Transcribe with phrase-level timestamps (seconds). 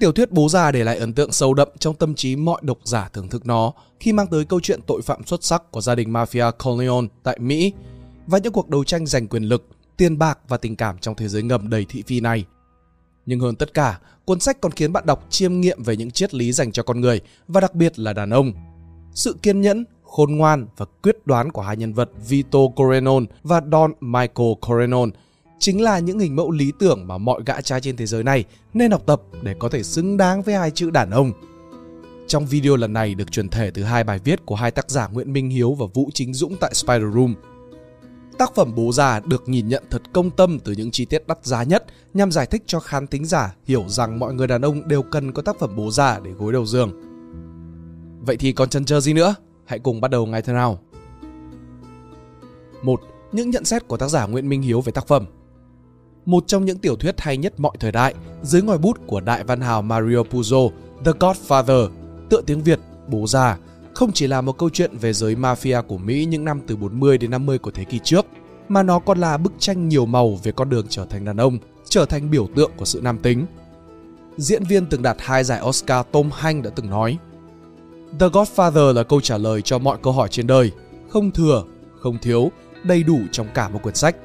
[0.00, 2.78] Tiểu thuyết Bố già để lại ấn tượng sâu đậm trong tâm trí mọi độc
[2.84, 5.94] giả thưởng thức nó khi mang tới câu chuyện tội phạm xuất sắc của gia
[5.94, 7.72] đình mafia Corleone tại Mỹ
[8.26, 9.66] và những cuộc đấu tranh giành quyền lực,
[9.96, 12.44] tiền bạc và tình cảm trong thế giới ngầm đầy thị phi này.
[13.26, 16.34] Nhưng hơn tất cả, cuốn sách còn khiến bạn đọc chiêm nghiệm về những triết
[16.34, 18.52] lý dành cho con người và đặc biệt là đàn ông.
[19.14, 23.60] Sự kiên nhẫn, khôn ngoan và quyết đoán của hai nhân vật Vito Corleone và
[23.72, 25.10] Don Michael Corleone
[25.60, 28.44] chính là những hình mẫu lý tưởng mà mọi gã trai trên thế giới này
[28.74, 31.32] nên học tập để có thể xứng đáng với hai chữ đàn ông.
[32.28, 35.08] Trong video lần này được truyền thể từ hai bài viết của hai tác giả
[35.08, 37.34] Nguyễn Minh Hiếu và Vũ Chính Dũng tại Spider Room.
[38.38, 41.46] Tác phẩm Bố già được nhìn nhận thật công tâm từ những chi tiết đắt
[41.46, 41.84] giá nhất
[42.14, 45.32] nhằm giải thích cho khán thính giả hiểu rằng mọi người đàn ông đều cần
[45.32, 46.92] có tác phẩm bố già để gối đầu giường.
[48.20, 49.34] Vậy thì còn chần chờ gì nữa?
[49.64, 50.80] Hãy cùng bắt đầu ngay thế nào.
[52.82, 53.00] 1.
[53.32, 55.26] Những nhận xét của tác giả Nguyễn Minh Hiếu về tác phẩm
[56.30, 59.44] một trong những tiểu thuyết hay nhất mọi thời đại, dưới ngòi bút của đại
[59.44, 60.70] văn hào Mario Puzo,
[61.04, 61.88] The Godfather,
[62.30, 63.58] tựa tiếng Việt, Bố già,
[63.94, 67.18] không chỉ là một câu chuyện về giới mafia của Mỹ những năm từ 40
[67.18, 68.26] đến 50 của thế kỷ trước,
[68.68, 71.58] mà nó còn là bức tranh nhiều màu về con đường trở thành đàn ông,
[71.88, 73.46] trở thành biểu tượng của sự nam tính.
[74.36, 77.18] Diễn viên từng đạt hai giải Oscar Tom Hanks đã từng nói,
[78.20, 80.72] The Godfather là câu trả lời cho mọi câu hỏi trên đời,
[81.08, 81.64] không thừa,
[82.00, 82.50] không thiếu,
[82.84, 84.16] đầy đủ trong cả một quyển sách.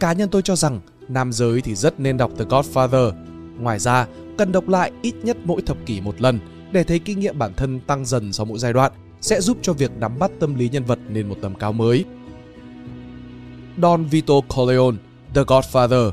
[0.00, 3.12] Cá nhân tôi cho rằng nam giới thì rất nên đọc The Godfather.
[3.58, 4.06] Ngoài ra,
[4.38, 6.38] cần đọc lại ít nhất mỗi thập kỷ một lần
[6.72, 9.72] để thấy kinh nghiệm bản thân tăng dần sau mỗi giai đoạn sẽ giúp cho
[9.72, 12.04] việc nắm bắt tâm lý nhân vật lên một tầm cao mới.
[13.82, 14.96] Don Vito Corleone,
[15.34, 16.10] The Godfather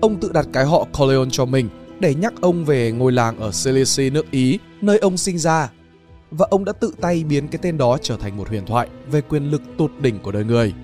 [0.00, 1.68] Ông tự đặt cái họ Corleone cho mình
[2.00, 5.70] để nhắc ông về ngôi làng ở Sicily nước Ý, nơi ông sinh ra.
[6.30, 9.20] Và ông đã tự tay biến cái tên đó trở thành một huyền thoại về
[9.20, 10.74] quyền lực tột đỉnh của đời người.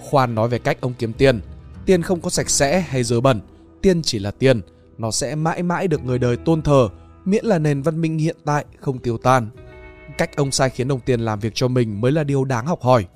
[0.00, 1.40] Khoan nói về cách ông kiếm tiền–
[1.86, 3.40] Tiền không có sạch sẽ hay dơ bẩn,
[3.82, 4.60] tiền chỉ là tiền,
[4.98, 6.88] nó sẽ mãi mãi được người đời tôn thờ,
[7.24, 9.48] miễn là nền văn minh hiện tại không tiêu tan.
[10.18, 12.82] Cách ông sai khiến đồng tiền làm việc cho mình mới là điều đáng học
[12.82, 13.06] hỏi.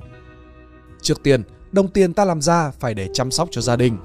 [1.03, 3.97] Trước tiên, đồng tiền ta làm ra phải để chăm sóc cho gia đình.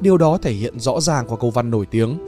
[0.00, 2.18] Điều đó thể hiện rõ ràng qua câu văn nổi tiếng.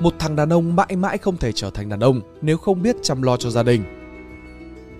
[0.00, 2.96] Một thằng đàn ông mãi mãi không thể trở thành đàn ông nếu không biết
[3.02, 3.82] chăm lo cho gia đình.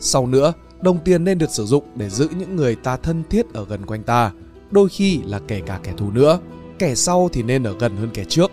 [0.00, 3.52] Sau nữa, đồng tiền nên được sử dụng để giữ những người ta thân thiết
[3.54, 4.32] ở gần quanh ta,
[4.70, 6.38] đôi khi là kể cả kẻ thù nữa.
[6.78, 8.50] Kẻ sau thì nên ở gần hơn kẻ trước.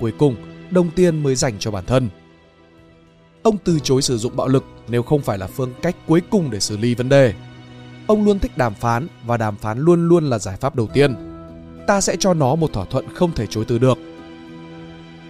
[0.00, 0.36] Cuối cùng,
[0.70, 2.08] đồng tiền mới dành cho bản thân.
[3.42, 6.50] Ông từ chối sử dụng bạo lực nếu không phải là phương cách cuối cùng
[6.50, 7.34] để xử lý vấn đề.
[8.06, 11.14] Ông luôn thích đàm phán và đàm phán luôn luôn là giải pháp đầu tiên.
[11.86, 13.98] Ta sẽ cho nó một thỏa thuận không thể chối từ được.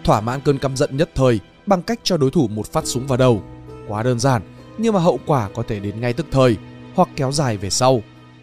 [0.04, 3.06] Thỏa mãn cơn căm giận nhất thời bằng cách cho đối thủ một phát súng
[3.06, 3.42] vào đầu.
[3.88, 4.42] Quá đơn giản,
[4.78, 6.56] nhưng mà hậu quả có thể đến ngay tức thời
[6.94, 8.02] hoặc kéo dài về sau.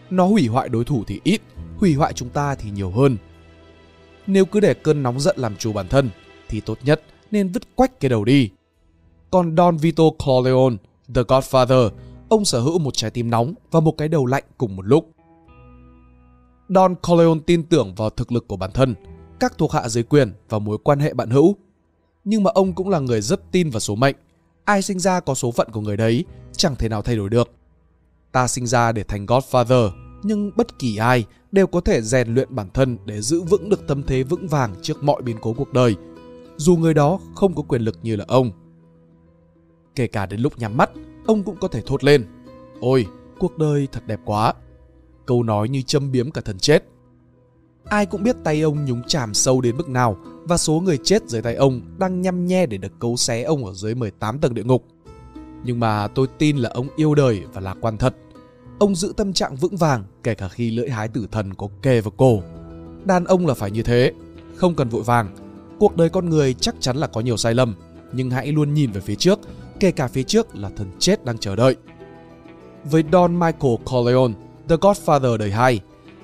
[0.09, 1.41] Nó hủy hoại đối thủ thì ít,
[1.83, 3.17] hủy hoại chúng ta thì nhiều hơn.
[4.27, 6.09] Nếu cứ để cơn nóng giận làm chủ bản thân
[6.49, 7.01] thì tốt nhất
[7.31, 8.49] nên vứt quách cái đầu đi.
[9.31, 10.75] Còn Don Vito Corleone,
[11.15, 11.89] The Godfather,
[12.29, 15.09] ông sở hữu một trái tim nóng và một cái đầu lạnh cùng một lúc.
[16.69, 18.95] Don Corleone tin tưởng vào thực lực của bản thân,
[19.39, 21.55] các thuộc hạ dưới quyền và mối quan hệ bạn hữu.
[22.23, 24.15] Nhưng mà ông cũng là người rất tin vào số mệnh.
[24.65, 27.51] Ai sinh ra có số phận của người đấy, chẳng thể nào thay đổi được.
[28.31, 32.55] Ta sinh ra để thành Godfather, nhưng bất kỳ ai đều có thể rèn luyện
[32.55, 35.73] bản thân để giữ vững được tâm thế vững vàng trước mọi biến cố cuộc
[35.73, 35.95] đời,
[36.57, 38.51] dù người đó không có quyền lực như là ông.
[39.95, 40.89] Kể cả đến lúc nhắm mắt,
[41.25, 42.25] ông cũng có thể thốt lên,
[42.79, 43.07] Ôi,
[43.39, 44.53] cuộc đời thật đẹp quá.
[45.25, 46.83] Câu nói như châm biếm cả thần chết.
[47.85, 51.23] Ai cũng biết tay ông nhúng chàm sâu đến mức nào và số người chết
[51.27, 54.53] dưới tay ông đang nhăm nhe để được cấu xé ông ở dưới 18 tầng
[54.53, 54.85] địa ngục.
[55.63, 58.15] Nhưng mà tôi tin là ông yêu đời và lạc quan thật
[58.83, 62.01] ông giữ tâm trạng vững vàng kể cả khi lưỡi hái tử thần có kề
[62.01, 62.41] vào cổ.
[63.05, 64.11] Đàn ông là phải như thế,
[64.55, 65.35] không cần vội vàng.
[65.79, 67.75] Cuộc đời con người chắc chắn là có nhiều sai lầm,
[68.13, 69.39] nhưng hãy luôn nhìn về phía trước,
[69.79, 71.75] kể cả phía trước là thần chết đang chờ đợi.
[72.83, 74.33] Với Don Michael Corleone,
[74.69, 75.79] The Godfather đời 2,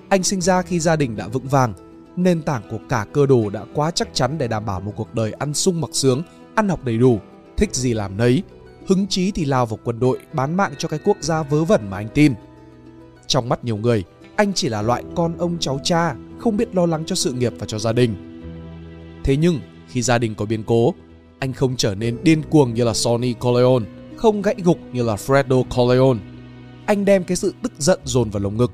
[0.09, 1.73] anh sinh ra khi gia đình đã vững vàng,
[2.15, 5.15] nền tảng của cả cơ đồ đã quá chắc chắn để đảm bảo một cuộc
[5.15, 6.23] đời ăn sung mặc sướng,
[6.55, 7.19] ăn học đầy đủ,
[7.57, 8.43] thích gì làm nấy,
[8.87, 11.89] hứng chí thì lao vào quân đội bán mạng cho cái quốc gia vớ vẩn
[11.89, 12.33] mà anh tin.
[13.29, 14.03] Trong mắt nhiều người,
[14.35, 17.53] anh chỉ là loại con ông cháu cha, không biết lo lắng cho sự nghiệp
[17.59, 18.15] và cho gia đình.
[19.23, 20.93] Thế nhưng, khi gia đình có biến cố,
[21.39, 23.85] anh không trở nên điên cuồng như là Sonny Corleone,
[24.15, 26.19] không gãy gục như là Fredo Corleone.
[26.85, 28.71] Anh đem cái sự tức giận dồn vào lồng ngực,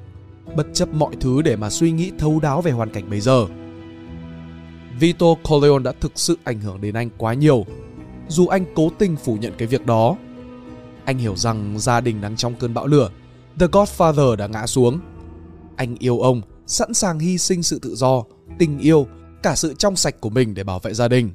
[0.56, 3.46] bất chấp mọi thứ để mà suy nghĩ thấu đáo về hoàn cảnh bây giờ.
[5.00, 7.66] Vito Corleone đã thực sự ảnh hưởng đến anh quá nhiều
[8.28, 10.16] dù anh cố tình phủ nhận cái việc đó.
[11.06, 13.10] Anh hiểu rằng gia đình đang trong cơn bão lửa,
[13.60, 15.00] The Godfather đã ngã xuống.
[15.76, 18.24] Anh yêu ông, sẵn sàng hy sinh sự tự do,
[18.60, 19.08] tình yêu,
[19.44, 21.32] cả sự trong sạch của mình để bảo vệ gia đình.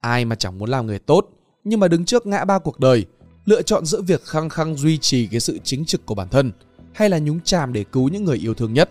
[0.00, 1.28] Ai mà chẳng muốn làm người tốt,
[1.64, 3.06] nhưng mà đứng trước ngã ba cuộc đời,
[3.44, 6.52] lựa chọn giữa việc khăng khăng duy trì cái sự chính trực của bản thân
[6.94, 8.90] hay là nhúng chàm để cứu những người yêu thương nhất.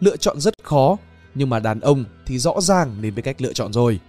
[0.00, 0.96] Lựa chọn rất khó,
[1.34, 4.00] nhưng mà đàn ông thì rõ ràng nên biết cách lựa chọn rồi.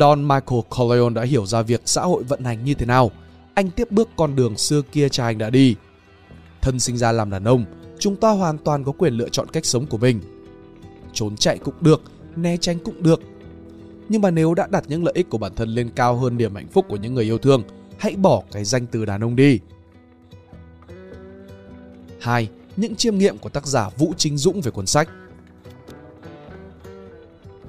[0.00, 3.10] Don Michael Corleone đã hiểu ra việc xã hội vận hành như thế nào.
[3.54, 5.76] Anh tiếp bước con đường xưa kia cha anh đã đi.
[6.66, 7.64] Thân sinh ra làm đàn ông,
[7.98, 10.20] chúng ta hoàn toàn có quyền lựa chọn cách sống của mình.
[11.12, 12.02] Trốn chạy cũng được,
[12.36, 13.20] né tránh cũng được.
[14.08, 16.54] Nhưng mà nếu đã đặt những lợi ích của bản thân lên cao hơn niềm
[16.54, 17.62] hạnh phúc của những người yêu thương,
[17.98, 19.60] hãy bỏ cái danh từ đàn ông đi.
[22.20, 22.48] 2.
[22.76, 25.08] Những chiêm nghiệm của tác giả Vũ Chính Dũng về cuốn sách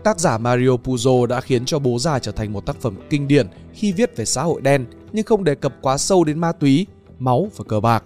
[0.04, 3.28] Tác giả Mario Puzo đã khiến cho Bố già trở thành một tác phẩm kinh
[3.28, 6.52] điển khi viết về xã hội đen nhưng không đề cập quá sâu đến ma
[6.52, 6.86] túy,
[7.20, 8.04] máu và cờ bạc.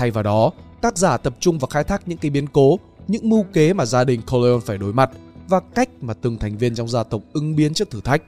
[0.00, 0.50] Thay vào đó,
[0.80, 3.84] tác giả tập trung vào khai thác những cái biến cố, những mưu kế mà
[3.84, 5.10] gia đình Corleone phải đối mặt
[5.48, 8.22] và cách mà từng thành viên trong gia tộc ứng biến trước thử thách.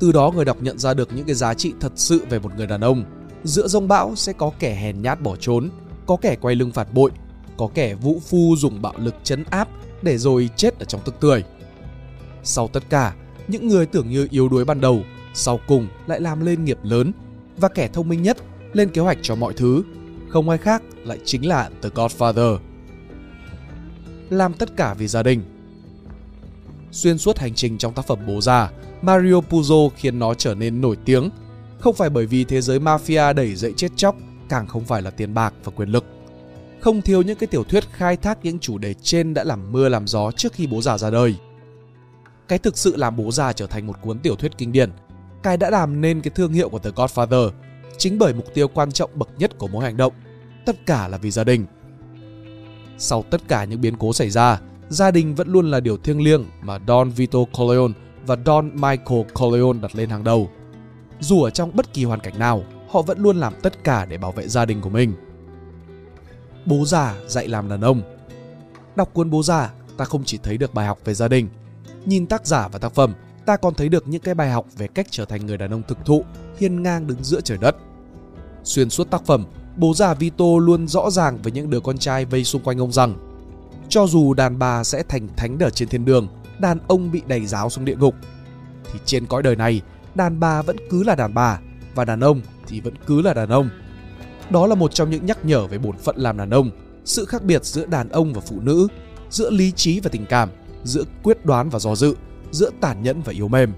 [0.00, 2.56] Từ đó người đọc nhận ra được những cái giá trị thật sự về một
[2.56, 3.04] người đàn ông.
[3.44, 5.70] Giữa rông bão sẽ có kẻ hèn nhát bỏ trốn,
[6.06, 7.10] có kẻ quay lưng phản bội,
[7.56, 9.68] có kẻ vũ phu dùng bạo lực chấn áp
[10.02, 11.44] để rồi chết ở trong tức tươi.
[12.42, 13.14] Sau tất cả,
[13.48, 15.00] những người tưởng như yếu đuối ban đầu,
[15.34, 17.12] sau cùng lại làm lên nghiệp lớn
[17.56, 18.36] và kẻ thông minh nhất
[18.72, 19.82] lên kế hoạch cho mọi thứ,
[20.32, 22.58] không ai khác lại chính là The Godfather.
[24.30, 25.42] Làm tất cả vì gia đình.
[26.90, 28.70] Xuyên suốt hành trình trong tác phẩm Bố già,
[29.02, 31.30] Mario Puzo khiến nó trở nên nổi tiếng,
[31.78, 34.16] không phải bởi vì thế giới mafia đẩy dậy chết chóc,
[34.48, 36.04] càng không phải là tiền bạc và quyền lực.
[36.80, 39.88] Không thiếu những cái tiểu thuyết khai thác những chủ đề trên đã làm mưa
[39.88, 41.36] làm gió trước khi Bố già ra đời
[42.52, 44.90] cái thực sự làm bố già trở thành một cuốn tiểu thuyết kinh điển.
[45.42, 47.50] Cái đã làm nên cái thương hiệu của The Godfather
[47.98, 50.12] chính bởi mục tiêu quan trọng bậc nhất của mỗi hành động.
[50.66, 51.66] Tất cả là vì gia đình.
[52.98, 56.22] Sau tất cả những biến cố xảy ra, gia đình vẫn luôn là điều thiêng
[56.22, 57.94] liêng mà Don Vito Corleone
[58.26, 60.50] và Don Michael Corleone đặt lên hàng đầu.
[61.20, 64.18] Dù ở trong bất kỳ hoàn cảnh nào, họ vẫn luôn làm tất cả để
[64.18, 65.14] bảo vệ gia đình của mình.
[66.66, 68.02] Bố già dạy làm đàn ông
[68.96, 71.48] Đọc cuốn Bố già, ta không chỉ thấy được bài học về gia đình
[72.04, 73.14] Nhìn tác giả và tác phẩm,
[73.46, 75.82] ta còn thấy được những cái bài học về cách trở thành người đàn ông
[75.88, 76.24] thực thụ,
[76.58, 77.76] hiên ngang đứng giữa trời đất.
[78.64, 79.44] Xuyên suốt tác phẩm,
[79.76, 82.92] bố già Vito luôn rõ ràng với những đứa con trai vây xung quanh ông
[82.92, 83.14] rằng
[83.88, 86.28] cho dù đàn bà sẽ thành thánh ở trên thiên đường,
[86.58, 88.14] đàn ông bị đẩy giáo xuống địa ngục,
[88.92, 89.82] thì trên cõi đời này,
[90.14, 91.60] đàn bà vẫn cứ là đàn bà
[91.94, 93.70] và đàn ông thì vẫn cứ là đàn ông.
[94.50, 96.70] Đó là một trong những nhắc nhở về bổn phận làm đàn ông,
[97.04, 98.88] sự khác biệt giữa đàn ông và phụ nữ,
[99.30, 100.48] giữa lý trí và tình cảm
[100.84, 102.14] giữa quyết đoán và do dự,
[102.50, 103.72] giữa tàn nhẫn và yếu mềm.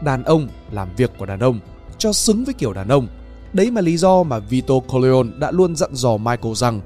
[0.00, 1.60] Đàn ông làm việc của đàn ông,
[1.98, 3.06] cho xứng với kiểu đàn ông.
[3.52, 6.80] Đấy mà lý do mà Vito Corleone đã luôn dặn dò Michael rằng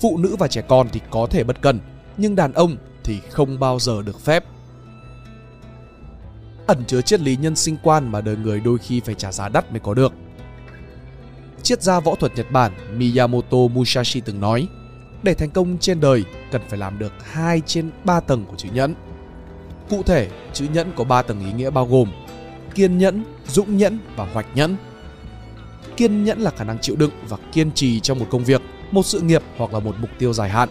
[0.00, 1.80] phụ nữ và trẻ con thì có thể bất cần,
[2.16, 4.44] nhưng đàn ông thì không bao giờ được phép.
[6.66, 9.48] Ẩn chứa triết lý nhân sinh quan mà đời người đôi khi phải trả giá
[9.48, 10.12] đắt mới có được.
[11.62, 14.68] Triết gia võ thuật Nhật Bản Miyamoto Musashi từng nói
[15.22, 18.68] để thành công trên đời cần phải làm được 2 trên 3 tầng của chữ
[18.72, 18.94] nhẫn.
[19.90, 22.08] Cụ thể, chữ nhẫn có 3 tầng ý nghĩa bao gồm
[22.78, 24.76] kiên nhẫn, dũng nhẫn và hoạch nhẫn.
[25.96, 29.06] Kiên nhẫn là khả năng chịu đựng và kiên trì trong một công việc, một
[29.06, 30.68] sự nghiệp hoặc là một mục tiêu dài hạn.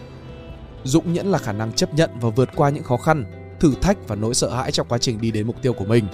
[0.84, 3.24] Dũng nhẫn là khả năng chấp nhận và vượt qua những khó khăn,
[3.60, 6.04] thử thách và nỗi sợ hãi trong quá trình đi đến mục tiêu của mình.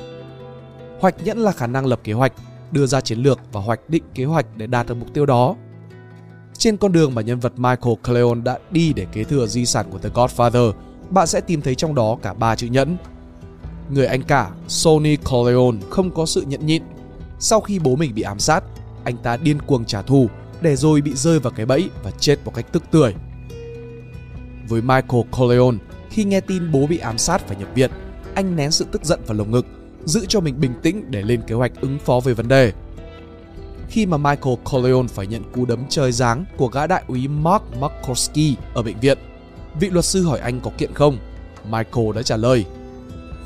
[1.00, 2.32] Hoạch nhẫn là khả năng lập kế hoạch,
[2.70, 5.56] đưa ra chiến lược và hoạch định kế hoạch để đạt được mục tiêu đó
[6.58, 9.86] trên con đường mà nhân vật Michael Cleon đã đi để kế thừa di sản
[9.90, 10.72] của The Godfather,
[11.10, 12.96] bạn sẽ tìm thấy trong đó cả ba chữ nhẫn.
[13.90, 16.82] Người anh cả Sony Corleone không có sự nhẫn nhịn.
[17.38, 18.64] Sau khi bố mình bị ám sát,
[19.04, 20.28] anh ta điên cuồng trả thù
[20.60, 23.14] để rồi bị rơi vào cái bẫy và chết một cách tức tưởi.
[24.68, 25.78] Với Michael Corleone,
[26.10, 27.90] khi nghe tin bố bị ám sát phải nhập viện,
[28.34, 29.66] anh nén sự tức giận vào lồng ngực,
[30.04, 32.72] giữ cho mình bình tĩnh để lên kế hoạch ứng phó với vấn đề
[33.94, 37.62] khi mà Michael Corleone phải nhận cú đấm trời giáng của gã đại úy Mark
[37.80, 39.18] Markowski ở bệnh viện.
[39.80, 41.18] Vị luật sư hỏi anh có kiện không?
[41.64, 42.64] Michael đã trả lời,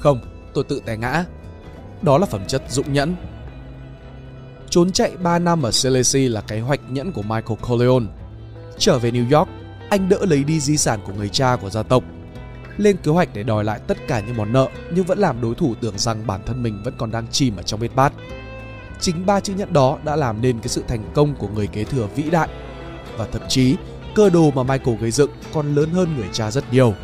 [0.01, 0.21] không,
[0.55, 1.25] tôi tự té ngã.
[2.03, 3.17] Đó là phẩm chất dũng nhẫn.
[4.71, 8.07] Trốn chạy 3 năm ở Silesia là cái hoạch nhẫn của Michael Corleone.
[8.79, 9.49] Trở về New York,
[9.91, 12.05] anh đỡ lấy đi di sản của người cha của gia tộc.
[12.77, 15.55] Lên kế hoạch để đòi lại tất cả những món nợ nhưng vẫn làm đối
[15.55, 18.13] thủ tưởng rằng bản thân mình vẫn còn đang chìm ở trong bết bát
[19.01, 21.85] chính ba chữ nhẫn đó đã làm nên cái sự thành công của người kế
[21.85, 22.49] thừa vĩ đại
[23.17, 23.77] và thậm chí
[24.15, 26.95] cơ đồ mà Michael gây dựng còn lớn hơn người cha rất nhiều.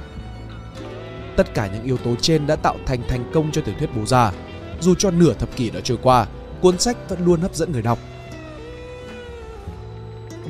[1.36, 4.06] Tất cả những yếu tố trên đã tạo thành thành công cho tiểu thuyết Bố
[4.06, 4.32] già.
[4.80, 6.26] Dù cho nửa thập kỷ đã trôi qua,
[6.60, 7.98] cuốn sách vẫn luôn hấp dẫn người đọc.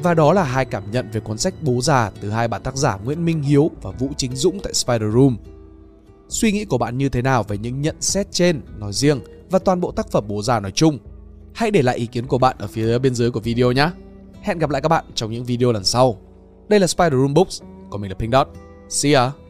[0.02, 2.76] Và đó là hai cảm nhận về cuốn sách Bố già từ hai bạn tác
[2.76, 5.36] giả Nguyễn Minh Hiếu và Vũ Chính Dũng tại Spider Room.
[6.28, 9.58] Suy nghĩ của bạn như thế nào về những nhận xét trên nói riêng và
[9.58, 10.98] toàn bộ tác phẩm bố già nói chung?
[11.54, 13.90] Hãy để lại ý kiến của bạn ở phía bên dưới của video nhé.
[14.42, 16.18] Hẹn gặp lại các bạn trong những video lần sau.
[16.68, 18.48] Đây là Spider Room Books, còn mình là Pink Dot.
[18.88, 19.43] See ya!